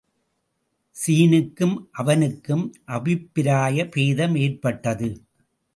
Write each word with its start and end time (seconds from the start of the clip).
ஸீனுக்கும் 0.95 1.75
அவனுக்கும் 1.91 2.65
அபிப்பிராய 2.97 3.87
பேதமேற்பட்டது. 3.95 5.11